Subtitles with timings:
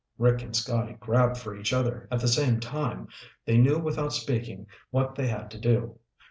[0.17, 3.07] Rick and Scotty grabbed for each other at the same time.
[3.45, 5.99] They knew without speaking what they had to do.